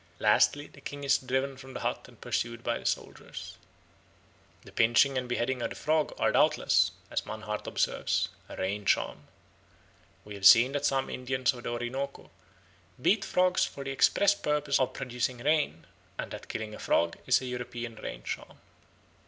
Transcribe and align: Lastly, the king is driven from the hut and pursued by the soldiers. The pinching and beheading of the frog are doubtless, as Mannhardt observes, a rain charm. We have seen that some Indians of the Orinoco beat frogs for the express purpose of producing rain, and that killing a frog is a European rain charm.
Lastly, 0.17 0.65
the 0.65 0.81
king 0.81 1.03
is 1.03 1.19
driven 1.19 1.55
from 1.57 1.75
the 1.75 1.81
hut 1.81 2.07
and 2.07 2.19
pursued 2.19 2.63
by 2.63 2.79
the 2.79 2.87
soldiers. 2.87 3.55
The 4.63 4.71
pinching 4.71 5.15
and 5.15 5.29
beheading 5.29 5.61
of 5.61 5.69
the 5.69 5.75
frog 5.75 6.11
are 6.17 6.31
doubtless, 6.31 6.89
as 7.11 7.23
Mannhardt 7.23 7.67
observes, 7.67 8.29
a 8.49 8.55
rain 8.57 8.83
charm. 8.87 9.27
We 10.25 10.33
have 10.33 10.47
seen 10.47 10.71
that 10.71 10.85
some 10.87 11.07
Indians 11.07 11.53
of 11.53 11.61
the 11.65 11.69
Orinoco 11.69 12.31
beat 12.99 13.23
frogs 13.23 13.63
for 13.63 13.83
the 13.83 13.91
express 13.91 14.33
purpose 14.33 14.79
of 14.79 14.93
producing 14.93 15.37
rain, 15.37 15.85
and 16.17 16.31
that 16.31 16.49
killing 16.49 16.73
a 16.73 16.79
frog 16.79 17.17
is 17.27 17.39
a 17.39 17.45
European 17.45 17.93
rain 17.97 18.23
charm. 18.23 18.57